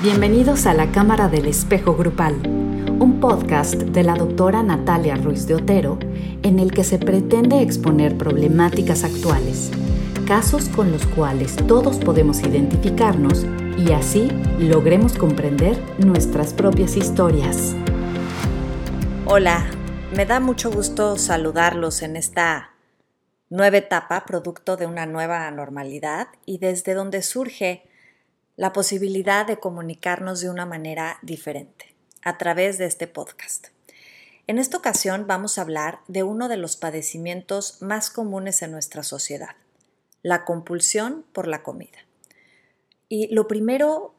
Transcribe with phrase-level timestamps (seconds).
[0.00, 2.34] Bienvenidos a la Cámara del Espejo Grupal,
[3.00, 5.98] un podcast de la doctora Natalia Ruiz de Otero
[6.44, 9.72] en el que se pretende exponer problemáticas actuales,
[10.24, 13.44] casos con los cuales todos podemos identificarnos
[13.76, 14.30] y así
[14.60, 17.74] logremos comprender nuestras propias historias.
[19.26, 19.66] Hola,
[20.14, 22.70] me da mucho gusto saludarlos en esta
[23.50, 27.82] nueva etapa, producto de una nueva normalidad y desde donde surge
[28.58, 33.68] la posibilidad de comunicarnos de una manera diferente a través de este podcast.
[34.48, 39.04] En esta ocasión vamos a hablar de uno de los padecimientos más comunes en nuestra
[39.04, 39.54] sociedad,
[40.22, 41.98] la compulsión por la comida.
[43.08, 44.16] Y lo primero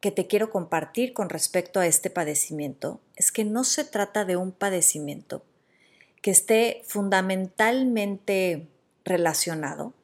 [0.00, 4.36] que te quiero compartir con respecto a este padecimiento es que no se trata de
[4.36, 5.42] un padecimiento
[6.20, 8.68] que esté fundamentalmente
[9.06, 9.94] relacionado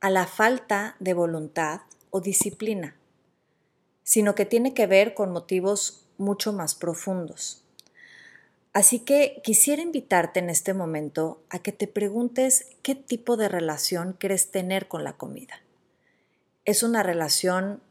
[0.00, 1.80] a la falta de voluntad
[2.10, 2.97] o disciplina
[4.08, 7.62] sino que tiene que ver con motivos mucho más profundos.
[8.72, 14.14] Así que quisiera invitarte en este momento a que te preguntes qué tipo de relación
[14.18, 15.60] quieres tener con la comida.
[16.64, 17.82] ¿Es una relación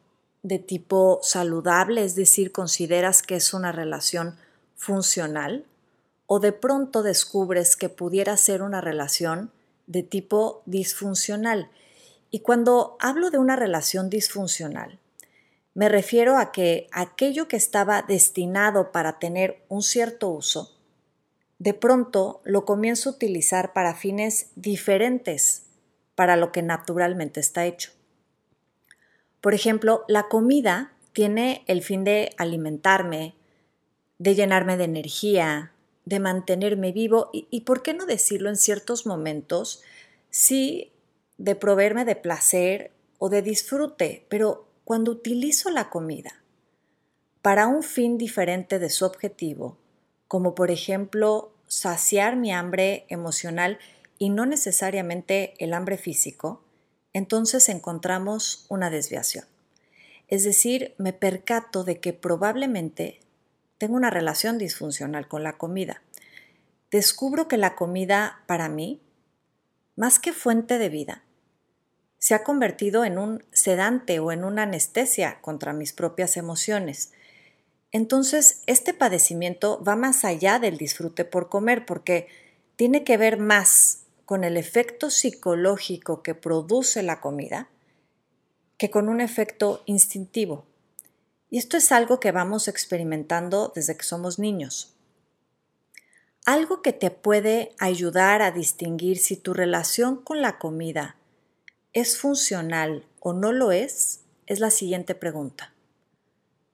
[0.42, 4.38] de tipo saludable, es decir, consideras que es una relación
[4.76, 5.68] funcional?
[6.26, 9.52] ¿O de pronto descubres que pudiera ser una relación
[9.86, 11.70] de tipo disfuncional?
[12.32, 14.98] Y cuando hablo de una relación disfuncional,
[15.78, 20.76] me refiero a que aquello que estaba destinado para tener un cierto uso,
[21.60, 25.68] de pronto lo comienzo a utilizar para fines diferentes
[26.16, 27.92] para lo que naturalmente está hecho.
[29.40, 33.36] Por ejemplo, la comida tiene el fin de alimentarme,
[34.18, 35.74] de llenarme de energía,
[36.06, 39.84] de mantenerme vivo y, por qué no decirlo en ciertos momentos,
[40.32, 40.92] sí,
[41.38, 42.90] de proveerme de placer
[43.20, 46.42] o de disfrute, pero cuando utilizo la comida
[47.42, 49.78] para un fin diferente de su objetivo,
[50.30, 53.80] como por ejemplo saciar mi hambre emocional
[54.18, 56.64] y no necesariamente el hambre físico,
[57.12, 59.44] entonces encontramos una desviación.
[60.30, 63.20] Es decir, me percato de que probablemente
[63.78, 66.02] tengo una relación disfuncional con la comida.
[66.92, 69.02] Descubro que la comida para mí,
[69.98, 71.24] más que fuente de vida,
[72.28, 77.14] se ha convertido en un sedante o en una anestesia contra mis propias emociones.
[77.94, 82.28] Entonces, este padecimiento va más allá del disfrute por comer porque
[82.76, 87.70] tiene que ver más con el efecto psicológico que produce la comida
[88.78, 90.66] que con un efecto instintivo.
[91.50, 94.98] Y esto es algo que vamos experimentando desde que somos niños.
[96.46, 101.16] Algo que te puede ayudar a distinguir si tu relación con la comida
[101.98, 105.74] es funcional o no lo es, es la siguiente pregunta.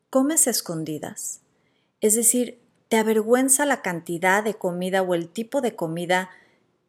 [0.09, 1.39] ¿Comes escondidas?
[2.01, 6.29] Es decir, ¿te avergüenza la cantidad de comida o el tipo de comida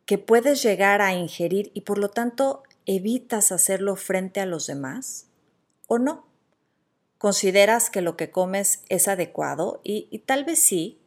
[0.05, 5.27] que puedes llegar a ingerir y por lo tanto evitas hacerlo frente a los demás?
[5.87, 6.27] ¿O no?
[7.19, 9.81] ¿Consideras que lo que comes es adecuado?
[9.85, 10.99] Y, tal vez sí,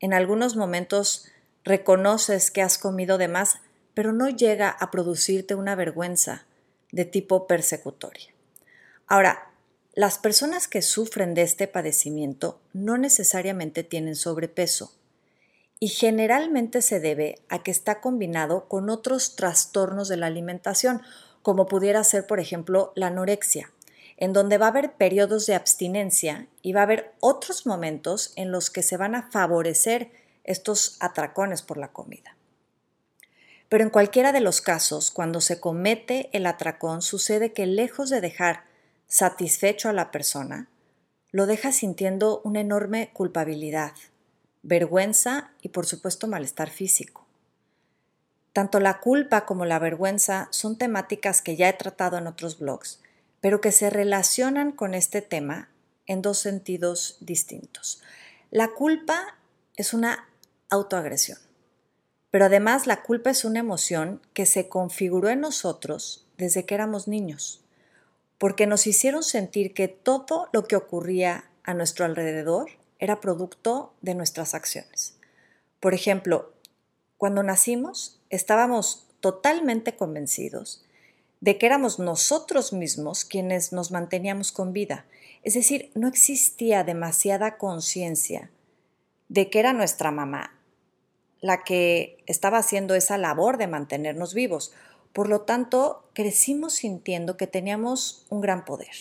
[0.00, 1.28] en algunos momentos
[1.64, 3.60] reconoces que has comido de más,
[3.94, 6.44] pero no llega a producirte una vergüenza
[6.92, 8.32] de tipo persecutoria.
[9.06, 9.50] Ahora,
[9.94, 14.92] las personas que sufren de este padecimiento no necesariamente tienen sobrepeso
[15.80, 21.02] y generalmente se debe a que está combinado con otros trastornos de la alimentación,
[21.42, 23.72] como pudiera ser, por ejemplo, la anorexia,
[24.16, 28.50] en donde va a haber periodos de abstinencia y va a haber otros momentos en
[28.50, 30.10] los que se van a favorecer
[30.44, 32.37] estos atracones por la comida.
[33.68, 38.20] Pero en cualquiera de los casos, cuando se comete el atracón, sucede que lejos de
[38.20, 38.64] dejar
[39.06, 40.68] satisfecho a la persona,
[41.30, 43.92] lo deja sintiendo una enorme culpabilidad,
[44.62, 47.26] vergüenza y por supuesto malestar físico.
[48.52, 53.00] Tanto la culpa como la vergüenza son temáticas que ya he tratado en otros blogs,
[53.40, 55.68] pero que se relacionan con este tema
[56.06, 58.02] en dos sentidos distintos.
[58.50, 59.36] La culpa
[59.76, 60.28] es una
[60.70, 61.38] autoagresión.
[62.30, 67.08] Pero además la culpa es una emoción que se configuró en nosotros desde que éramos
[67.08, 67.64] niños,
[68.38, 74.14] porque nos hicieron sentir que todo lo que ocurría a nuestro alrededor era producto de
[74.14, 75.16] nuestras acciones.
[75.80, 76.52] Por ejemplo,
[77.16, 80.84] cuando nacimos estábamos totalmente convencidos
[81.40, 85.06] de que éramos nosotros mismos quienes nos manteníamos con vida.
[85.42, 88.50] Es decir, no existía demasiada conciencia
[89.28, 90.57] de que era nuestra mamá,
[91.40, 94.72] la que estaba haciendo esa labor de mantenernos vivos.
[95.12, 98.94] Por lo tanto, crecimos sintiendo que teníamos un gran poder.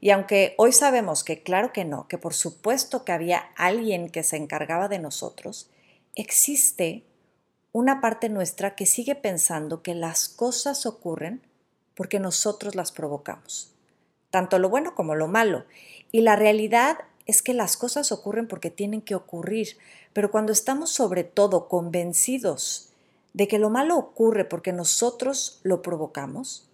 [0.00, 4.22] Y aunque hoy sabemos que claro que no, que por supuesto que había alguien que
[4.22, 5.70] se encargaba de nosotros,
[6.14, 7.04] existe
[7.72, 11.42] una parte nuestra que sigue pensando que las cosas ocurren
[11.94, 13.74] porque nosotros las provocamos,
[14.30, 15.66] tanto lo bueno como lo malo.
[16.12, 16.98] Y la realidad
[17.30, 19.78] es que las cosas ocurren porque tienen que ocurrir,
[20.12, 22.90] pero cuando estamos sobre todo convencidos
[23.32, 26.68] de que lo malo ocurre porque nosotros lo provocamos,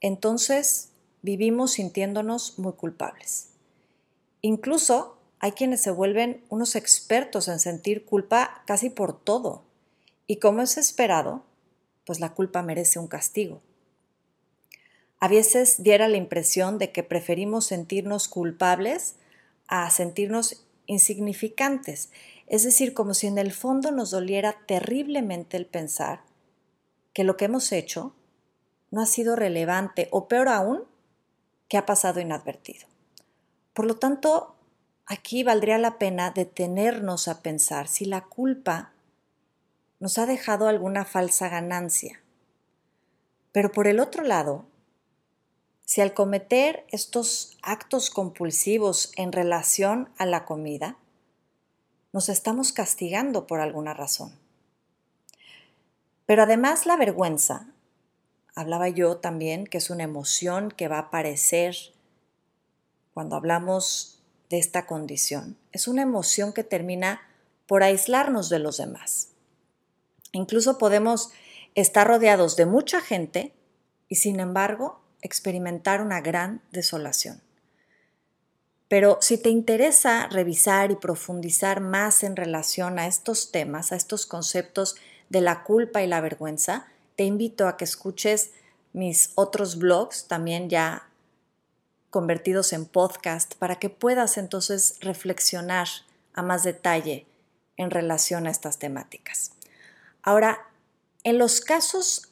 [0.00, 0.90] entonces
[1.22, 3.48] vivimos sintiéndonos muy culpables.
[4.42, 9.62] Incluso hay quienes se vuelven unos expertos en sentir culpa casi por todo.
[10.26, 11.42] Y como es esperado,
[12.04, 13.62] pues la culpa merece un castigo.
[15.20, 19.14] A veces diera la impresión de que preferimos sentirnos culpables
[19.82, 22.10] a sentirnos insignificantes,
[22.46, 26.22] es decir, como si en el fondo nos doliera terriblemente el pensar
[27.12, 28.14] que lo que hemos hecho
[28.90, 30.84] no ha sido relevante o peor aún,
[31.68, 32.86] que ha pasado inadvertido.
[33.72, 34.54] Por lo tanto,
[35.06, 38.92] aquí valdría la pena detenernos a pensar si la culpa
[39.98, 42.20] nos ha dejado alguna falsa ganancia.
[43.52, 44.66] Pero por el otro lado,
[45.84, 50.96] si al cometer estos actos compulsivos en relación a la comida,
[52.12, 54.38] nos estamos castigando por alguna razón.
[56.26, 57.66] Pero además la vergüenza,
[58.54, 61.76] hablaba yo también que es una emoción que va a aparecer
[63.12, 67.20] cuando hablamos de esta condición, es una emoción que termina
[67.66, 69.30] por aislarnos de los demás.
[70.32, 71.30] Incluso podemos
[71.74, 73.54] estar rodeados de mucha gente
[74.08, 77.40] y sin embargo experimentar una gran desolación.
[78.88, 84.26] Pero si te interesa revisar y profundizar más en relación a estos temas, a estos
[84.26, 84.94] conceptos
[85.30, 86.86] de la culpa y la vergüenza,
[87.16, 88.50] te invito a que escuches
[88.92, 91.08] mis otros blogs, también ya
[92.10, 95.88] convertidos en podcast, para que puedas entonces reflexionar
[96.34, 97.26] a más detalle
[97.76, 99.52] en relación a estas temáticas.
[100.22, 100.68] Ahora,
[101.24, 102.28] en los casos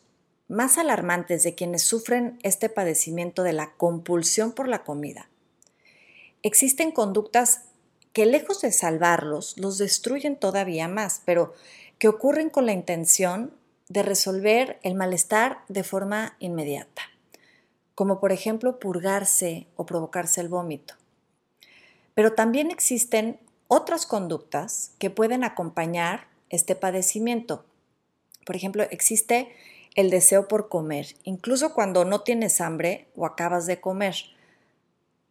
[0.52, 5.28] más alarmantes de quienes sufren este padecimiento de la compulsión por la comida,
[6.42, 7.62] existen conductas
[8.12, 11.54] que lejos de salvarlos, los destruyen todavía más, pero
[11.98, 13.54] que ocurren con la intención
[13.88, 17.02] de resolver el malestar de forma inmediata,
[17.94, 20.94] como por ejemplo purgarse o provocarse el vómito.
[22.14, 27.64] Pero también existen otras conductas que pueden acompañar este padecimiento.
[28.44, 29.54] Por ejemplo, existe
[29.94, 34.16] el deseo por comer, incluso cuando no tienes hambre o acabas de comer.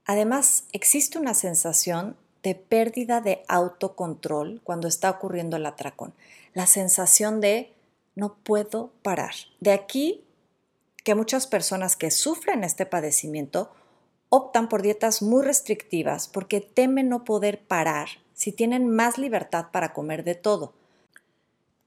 [0.05, 6.13] Además, existe una sensación de pérdida de autocontrol cuando está ocurriendo el atracón.
[6.53, 7.73] La sensación de
[8.15, 9.33] no puedo parar.
[9.59, 10.23] De aquí
[11.03, 13.71] que muchas personas que sufren este padecimiento
[14.29, 19.93] optan por dietas muy restrictivas porque temen no poder parar si tienen más libertad para
[19.93, 20.73] comer de todo.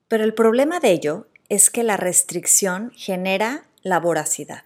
[0.09, 4.63] Pero el problema de ello es que la restricción genera la voracidad.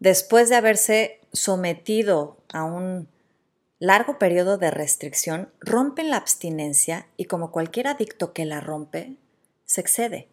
[0.00, 3.08] Después de haberse sometido a un
[3.78, 9.16] largo periodo de restricción, rompen la abstinencia y como cualquier adicto que la rompe,
[9.66, 10.28] se excede.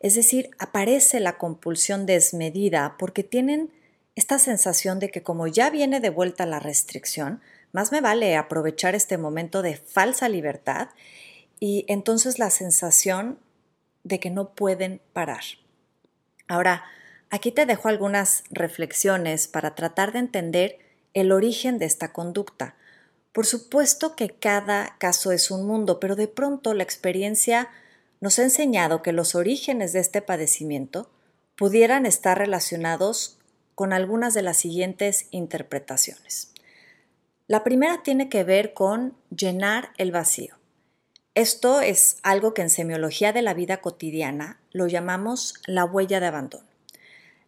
[0.00, 3.70] Es decir, aparece la compulsión desmedida porque tienen
[4.14, 7.40] esta sensación de que como ya viene de vuelta la restricción,
[7.72, 10.88] más me vale aprovechar este momento de falsa libertad
[11.58, 13.38] y entonces la sensación
[14.04, 15.42] de que no pueden parar.
[16.48, 16.84] Ahora,
[17.30, 20.78] aquí te dejo algunas reflexiones para tratar de entender
[21.14, 22.76] el origen de esta conducta.
[23.32, 27.70] Por supuesto que cada caso es un mundo, pero de pronto la experiencia
[28.20, 31.10] nos ha enseñado que los orígenes de este padecimiento
[31.56, 33.38] pudieran estar relacionados
[33.74, 36.52] con algunas de las siguientes interpretaciones.
[37.48, 40.61] La primera tiene que ver con llenar el vacío.
[41.34, 46.26] Esto es algo que en semiología de la vida cotidiana lo llamamos la huella de
[46.26, 46.66] abandono,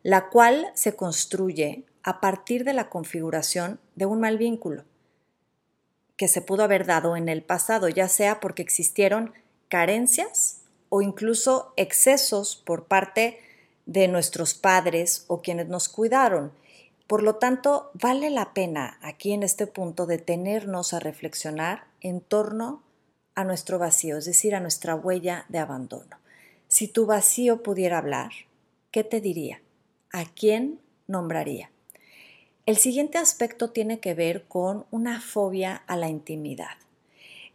[0.02, 4.84] la cual se construye a partir de la configuración de un mal vínculo
[6.16, 9.34] que se pudo haber dado en el pasado, ya sea porque existieron
[9.68, 13.40] carencias o incluso excesos por parte
[13.84, 16.52] de nuestros padres o quienes nos cuidaron.
[17.06, 22.83] Por lo tanto, vale la pena aquí en este punto detenernos a reflexionar en torno
[23.34, 26.18] a nuestro vacío, es decir, a nuestra huella de abandono.
[26.68, 28.32] Si tu vacío pudiera hablar,
[28.90, 29.60] ¿qué te diría?
[30.12, 31.70] ¿A quién nombraría?
[32.66, 36.78] El siguiente aspecto tiene que ver con una fobia a la intimidad,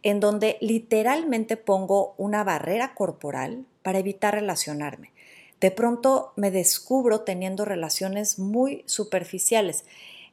[0.02, 5.12] en donde literalmente pongo una barrera corporal para evitar relacionarme.
[5.60, 9.84] De pronto me descubro teniendo relaciones muy superficiales,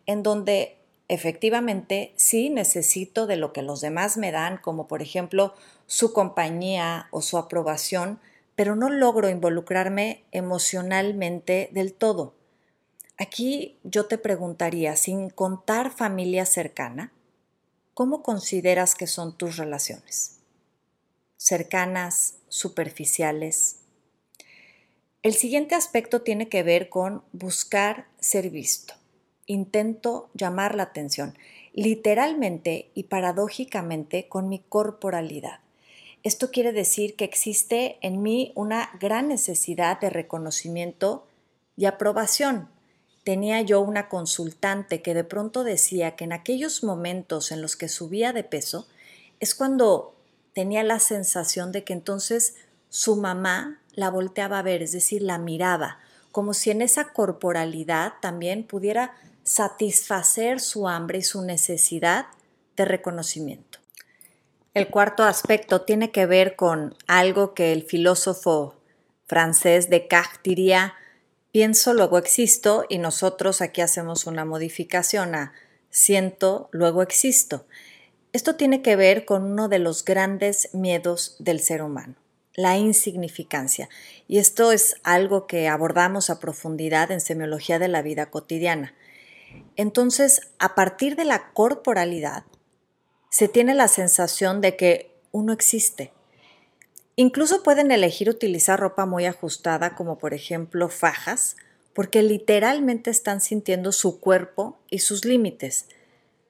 [0.06, 0.77] en donde
[1.08, 5.54] efectivamente sí necesito de lo que los demás me dan, como por ejemplo
[5.86, 8.20] su compañía o su aprobación,
[8.56, 12.34] pero no logro involucrarme emocionalmente del todo.
[13.18, 17.12] Aquí yo te preguntaría, sin contar familia cercana,
[17.94, 20.40] ¿cómo consideras que son tus relaciones?
[21.38, 23.78] ¿Cercanas, superficiales?
[25.24, 28.94] El siguiente aspecto tiene que ver con buscar ser visto
[29.48, 31.38] intento llamar la atención,
[31.74, 35.60] literalmente y paradójicamente con mi corporalidad.
[36.24, 41.26] Esto quiere decir que existe en mí una gran necesidad de reconocimiento
[41.76, 42.70] y aprobación.
[43.24, 47.88] Tenía yo una consultante que de pronto decía que en aquellos momentos en los que
[47.88, 48.88] subía de peso
[49.40, 50.16] es cuando
[50.54, 52.56] tenía la sensación de que entonces
[52.90, 56.00] su mamá la volteaba a ver, es decir, la miraba,
[56.32, 59.16] como si en esa corporalidad también pudiera
[59.48, 62.26] satisfacer su hambre y su necesidad
[62.76, 63.80] de reconocimiento.
[64.74, 68.76] El cuarto aspecto tiene que ver con algo que el filósofo
[69.26, 70.96] francés Descartes diría,
[71.54, 75.54] pienso, luego existo, y nosotros aquí hacemos una modificación a
[75.90, 77.66] siento, luego existo.
[78.34, 82.16] Esto tiene que ver con uno de los grandes miedos del ser humano,
[82.54, 83.88] la insignificancia.
[84.28, 88.94] Y esto es algo que abordamos a profundidad en semiología de la vida cotidiana.
[89.76, 92.44] Entonces, a partir de la corporalidad,
[93.30, 96.12] se tiene la sensación de que uno existe.
[97.16, 101.56] Incluso pueden elegir utilizar ropa muy ajustada, como por ejemplo fajas,
[101.94, 105.86] porque literalmente están sintiendo su cuerpo y sus límites.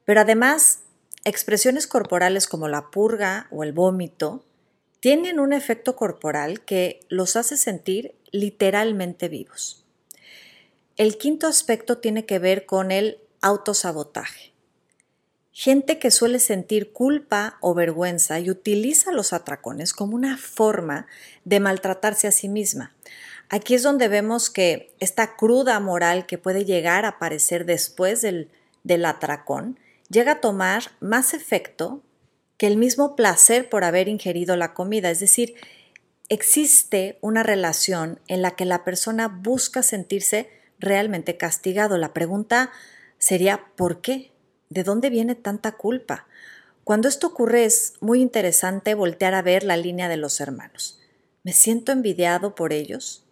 [0.04, 0.82] Pero además,
[1.24, 4.44] expresiones corporales como la purga o el vómito
[5.00, 9.87] tienen un efecto corporal que los hace sentir literalmente vivos.
[10.98, 14.54] El quinto aspecto tiene que ver con el autosabotaje.
[15.52, 21.06] Gente que suele sentir culpa o vergüenza y utiliza los atracones como una forma
[21.46, 22.96] de maltratarse a sí misma.
[23.48, 28.50] Aquí es donde vemos que esta cruda moral que puede llegar a aparecer después del,
[28.84, 32.02] del atracón llega a tomar más efecto
[32.58, 35.12] que el mismo placer por haber ingerido la comida.
[35.12, 35.54] Es decir,
[36.28, 41.98] existe una relación en la que la persona busca sentirse realmente castigado.
[41.98, 42.72] La pregunta
[43.18, 44.32] sería, ¿por qué?
[44.70, 46.28] ¿De dónde viene tanta culpa?
[46.84, 51.00] Cuando esto ocurre es muy interesante voltear a ver la línea de los hermanos.
[51.44, 53.26] ¿Me siento envidiado por ellos?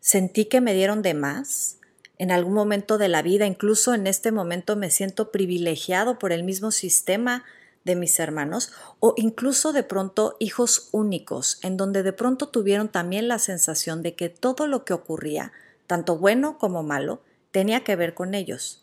[0.00, 1.78] ¿Sentí que me dieron de más?
[2.18, 6.44] En algún momento de la vida, incluso en este momento, me siento privilegiado por el
[6.44, 7.44] mismo sistema
[7.84, 13.28] de mis hermanos o incluso de pronto hijos únicos, en donde de pronto tuvieron también
[13.28, 15.52] la sensación de que todo lo que ocurría
[15.92, 17.20] tanto bueno como malo,
[17.50, 18.82] tenía que ver con ellos.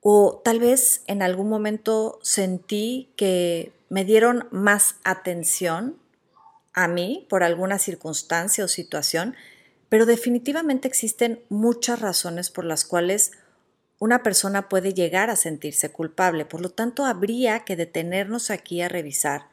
[0.00, 6.00] O tal vez en algún momento sentí que me dieron más atención
[6.72, 9.36] a mí por alguna circunstancia o situación,
[9.88, 13.30] pero definitivamente existen muchas razones por las cuales
[14.00, 16.44] una persona puede llegar a sentirse culpable.
[16.44, 19.46] Por lo tanto, habría que detenernos aquí a revisar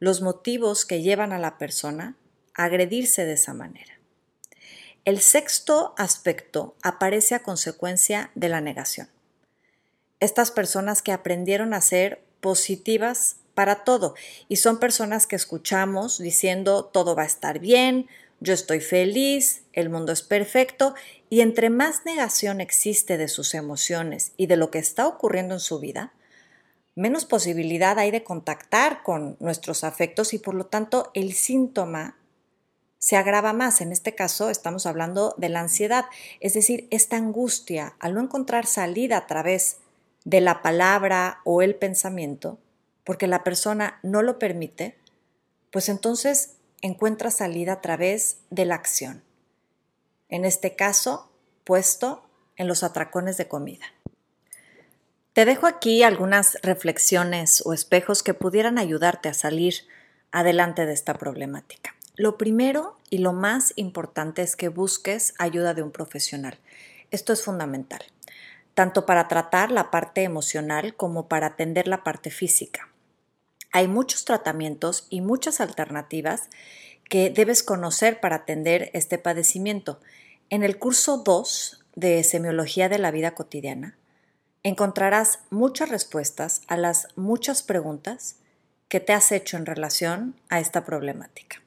[0.00, 2.16] los motivos que llevan a la persona
[2.52, 3.95] a agredirse de esa manera.
[5.06, 9.08] El sexto aspecto aparece a consecuencia de la negación.
[10.18, 14.16] Estas personas que aprendieron a ser positivas para todo
[14.48, 18.08] y son personas que escuchamos diciendo todo va a estar bien,
[18.40, 20.96] yo estoy feliz, el mundo es perfecto
[21.30, 25.60] y entre más negación existe de sus emociones y de lo que está ocurriendo en
[25.60, 26.14] su vida,
[26.96, 32.16] menos posibilidad hay de contactar con nuestros afectos y por lo tanto el síntoma
[33.06, 33.80] se agrava más.
[33.80, 36.06] En este caso estamos hablando de la ansiedad,
[36.40, 39.76] es decir, esta angustia al no encontrar salida a través
[40.24, 42.58] de la palabra o el pensamiento,
[43.04, 44.98] porque la persona no lo permite,
[45.70, 49.22] pues entonces encuentra salida a través de la acción.
[50.28, 51.30] En este caso,
[51.62, 53.86] puesto en los atracones de comida.
[55.32, 59.86] Te dejo aquí algunas reflexiones o espejos que pudieran ayudarte a salir
[60.32, 61.95] adelante de esta problemática.
[62.18, 66.58] Lo primero y lo más importante es que busques ayuda de un profesional.
[67.10, 68.00] Esto es fundamental,
[68.72, 72.88] tanto para tratar la parte emocional como para atender la parte física.
[73.70, 76.48] Hay muchos tratamientos y muchas alternativas
[77.04, 80.00] que debes conocer para atender este padecimiento.
[80.48, 83.98] En el curso 2 de Semiología de la Vida Cotidiana
[84.62, 88.36] encontrarás muchas respuestas a las muchas preguntas
[88.88, 91.60] que te has hecho en relación a esta problemática.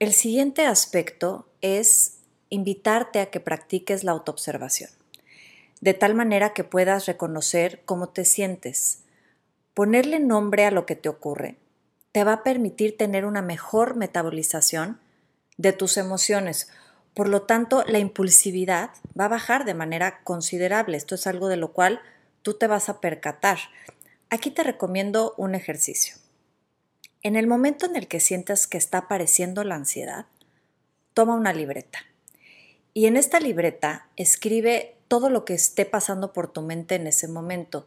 [0.00, 4.88] El siguiente aspecto es invitarte a que practiques la autoobservación.
[5.82, 9.00] de tal manera que puedas reconocer cómo te sientes.
[9.74, 11.56] Ponerle nombre a lo que te ocurre
[12.12, 14.98] te va a permitir tener una mejor metabolización
[15.58, 16.68] de tus emociones.
[17.12, 20.96] Por lo tanto, la impulsividad va a bajar de manera considerable.
[20.96, 22.00] Esto es algo de lo cual
[22.40, 23.58] tú te vas a percatar.
[24.30, 26.19] Aquí te recomiendo un ejercicio.
[27.22, 30.26] En el momento en el que sientas que está apareciendo la ansiedad,
[31.12, 32.00] toma una libreta.
[32.94, 37.28] Y en esta libreta escribe todo lo que esté pasando por tu mente en ese
[37.28, 37.86] momento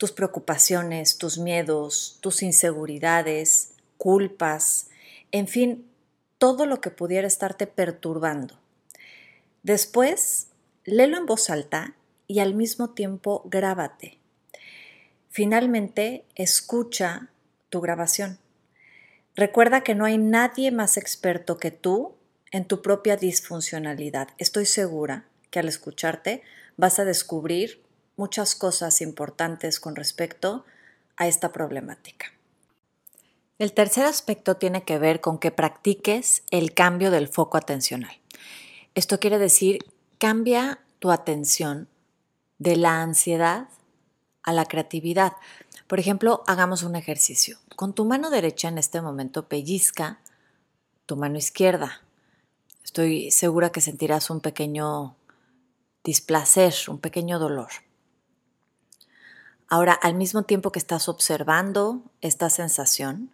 [0.00, 4.88] tus preocupaciones, tus miedos, tus inseguridades, culpas,
[5.30, 5.86] en fin,
[6.38, 8.58] todo lo que pudiera estarte perturbando.
[9.62, 10.46] Después,
[10.86, 11.96] léelo en voz alta
[12.26, 14.16] y al mismo tiempo grábate.
[15.28, 17.28] Finalmente, escucha
[17.68, 18.38] tu grabación.
[19.40, 22.14] Recuerda que no hay nadie más experto que tú
[22.50, 24.28] en tu propia disfuncionalidad.
[24.36, 26.42] Estoy segura que al escucharte
[26.76, 27.82] vas a descubrir
[28.18, 30.66] muchas cosas importantes con respecto
[31.16, 32.26] a esta problemática.
[33.58, 38.20] El tercer aspecto tiene que ver con que practiques el cambio del foco atencional.
[38.94, 39.78] Esto quiere decir,
[40.18, 41.88] cambia tu atención
[42.58, 43.68] de la ansiedad
[44.42, 45.32] a la creatividad.
[45.90, 47.58] Por ejemplo, hagamos un ejercicio.
[47.74, 50.20] Con tu mano derecha en este momento pellizca
[51.04, 52.02] tu mano izquierda.
[52.84, 55.16] Estoy segura que sentirás un pequeño
[56.04, 57.70] displacer, un pequeño dolor.
[59.66, 63.32] Ahora, al mismo tiempo que estás observando esta sensación,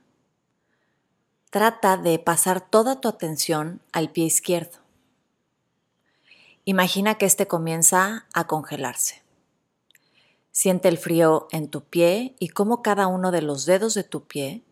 [1.51, 4.79] trata de pasar toda tu atención al pie izquierdo.
[6.65, 9.26] Imagina que éste comienza a congelarse.
[10.57, 14.25] Siente el frío en tu pie y cómo cada uno de los dedos de tu
[14.25, 14.63] pie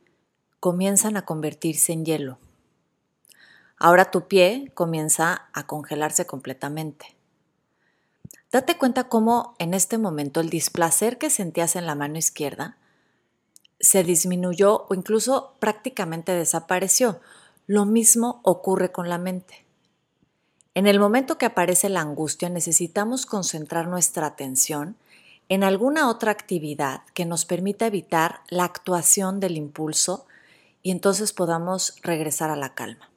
[0.59, 2.38] comienzan a convertirse en hielo.
[3.76, 7.14] Ahora tu pie comienza a congelarse completamente.
[8.50, 12.79] Date cuenta cómo en este momento el displacer que sentías en la mano izquierda
[13.79, 17.20] se disminuyó o incluso prácticamente desapareció.
[17.66, 19.66] Lo mismo ocurre con la mente.
[20.73, 24.97] En el momento que aparece la angustia necesitamos concentrar nuestra atención
[25.48, 30.26] en alguna otra actividad que nos permita evitar la actuación del impulso
[30.83, 33.11] y entonces podamos regresar a la calma.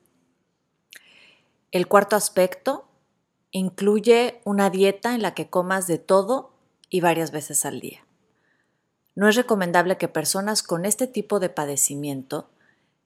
[1.71, 2.87] El cuarto aspecto
[3.51, 6.51] Incluye una dieta en la que comas de todo
[6.89, 8.05] y varias veces al día.
[9.15, 12.49] No es recomendable que personas con este tipo de padecimiento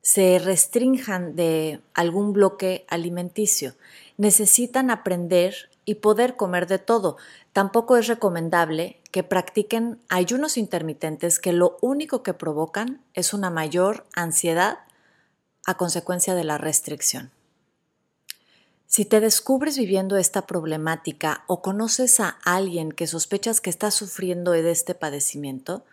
[0.01, 3.75] se restrinjan de algún bloque alimenticio.
[4.17, 7.17] Necesitan aprender y poder comer de todo.
[7.53, 14.05] Tampoco es recomendable que practiquen ayunos intermitentes que lo único que provocan es una mayor
[14.13, 14.79] ansiedad
[15.65, 17.31] a consecuencia de la restricción.
[18.87, 24.51] Si te descubres viviendo esta problemática o conoces a alguien que sospechas que está sufriendo
[24.51, 25.85] de este padecimiento,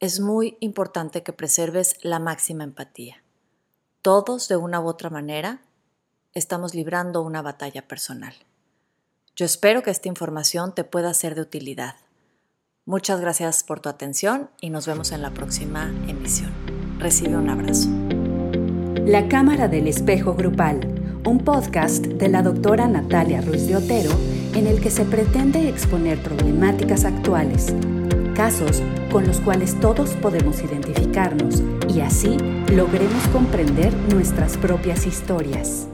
[0.00, 3.22] es muy importante que preserves la máxima empatía.
[4.00, 5.60] Todos, de una u otra manera,
[6.32, 8.34] estamos librando una batalla personal.
[9.36, 11.96] Yo espero que esta información te pueda ser de utilidad.
[12.84, 16.52] Muchas gracias por tu atención y nos vemos en la próxima emisión.
[16.98, 17.88] Recibe un abrazo.
[19.06, 24.10] La Cámara del Espejo Grupal un podcast de la doctora Natalia Ruiz de Otero
[24.54, 27.72] en el que se pretende exponer problemáticas actuales,
[28.34, 32.36] casos con los cuales todos podemos identificarnos y así
[32.74, 35.86] logremos comprender nuestras propias historias.